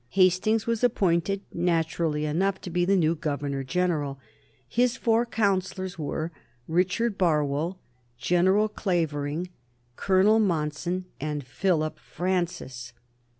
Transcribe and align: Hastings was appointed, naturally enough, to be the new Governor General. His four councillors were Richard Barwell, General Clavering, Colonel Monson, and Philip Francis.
Hastings 0.09 0.65
was 0.65 0.83
appointed, 0.83 1.41
naturally 1.53 2.25
enough, 2.25 2.59
to 2.61 2.71
be 2.71 2.85
the 2.85 2.95
new 2.95 3.13
Governor 3.13 3.63
General. 3.63 4.19
His 4.67 4.97
four 4.97 5.27
councillors 5.27 5.99
were 5.99 6.31
Richard 6.67 7.19
Barwell, 7.19 7.77
General 8.17 8.67
Clavering, 8.67 9.49
Colonel 9.97 10.39
Monson, 10.39 11.05
and 11.19 11.43
Philip 11.45 11.99
Francis. 11.99 12.93